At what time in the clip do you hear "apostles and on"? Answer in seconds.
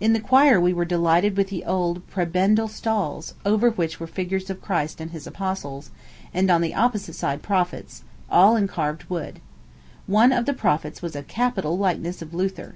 5.24-6.62